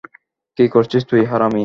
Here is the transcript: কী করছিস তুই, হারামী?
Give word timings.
কী 0.57 0.65
করছিস 0.67 1.03
তুই, 1.05 1.21
হারামী? 1.25 1.59